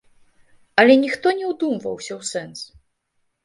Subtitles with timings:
[0.83, 2.59] Але ніхто не ўдумваўся ў сэнс.